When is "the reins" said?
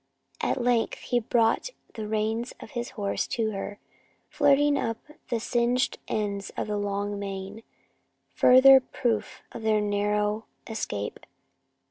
1.93-2.53